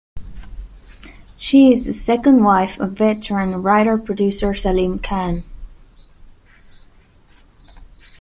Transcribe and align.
She 1.37 1.71
is 1.71 1.85
the 1.85 1.93
second 1.93 2.43
wife 2.43 2.79
of 2.79 2.93
veteran 2.93 3.61
writer-producer 3.61 4.55
Salim 4.55 4.97
Khan. 4.97 5.43